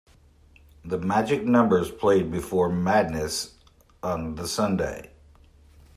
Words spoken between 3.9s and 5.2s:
on the Sunday.